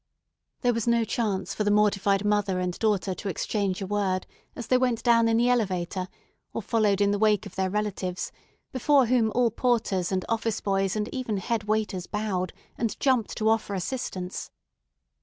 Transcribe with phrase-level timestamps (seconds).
[0.61, 4.65] There was no chance for the mortified mother and daughter to exchange a word as
[4.65, 6.07] they went down in the elevator
[6.53, 8.31] or followed in the wake of their relatives,
[8.71, 13.47] before whom all porters and office boys and even head waiters bowed, and jumped to
[13.47, 14.49] offer assistance.